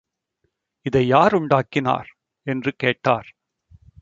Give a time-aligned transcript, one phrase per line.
[0.85, 2.09] இதை யார் உண்டாக்கினார்?
[2.47, 3.29] என்று கேட்டார்.